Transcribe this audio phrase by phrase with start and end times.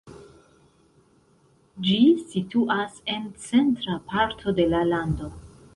[1.89, 1.99] Ĝi
[2.33, 5.33] situas en centra parto de la lando.